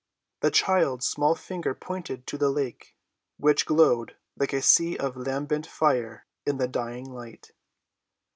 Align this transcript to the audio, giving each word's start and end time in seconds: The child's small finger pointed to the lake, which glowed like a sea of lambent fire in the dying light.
The 0.39 0.49
child's 0.49 1.05
small 1.05 1.35
finger 1.35 1.75
pointed 1.75 2.25
to 2.25 2.35
the 2.35 2.49
lake, 2.49 2.95
which 3.37 3.67
glowed 3.67 4.15
like 4.35 4.51
a 4.51 4.59
sea 4.59 4.97
of 4.97 5.15
lambent 5.15 5.67
fire 5.67 6.25
in 6.43 6.57
the 6.57 6.67
dying 6.67 7.13
light. 7.13 7.51